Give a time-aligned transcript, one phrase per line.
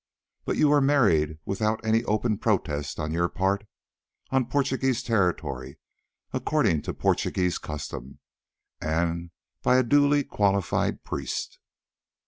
[0.45, 3.67] But you were married without any open protest on your part,
[4.31, 5.77] on Portuguese territory,
[6.33, 8.17] according to Portuguese custom,
[8.81, 9.29] and
[9.61, 11.59] by a duly qualified priest.